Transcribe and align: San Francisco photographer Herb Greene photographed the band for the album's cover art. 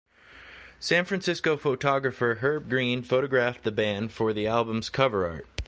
San 0.79 1.05
Francisco 1.05 1.55
photographer 1.55 2.39
Herb 2.41 2.67
Greene 2.67 3.03
photographed 3.03 3.61
the 3.63 3.71
band 3.71 4.11
for 4.11 4.33
the 4.33 4.47
album's 4.47 4.89
cover 4.89 5.27
art. 5.29 5.45